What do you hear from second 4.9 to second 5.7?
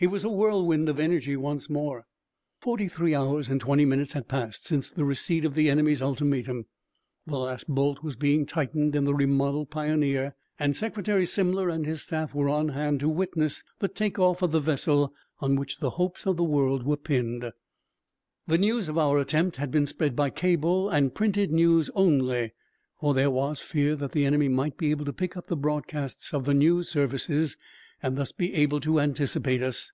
receipt of the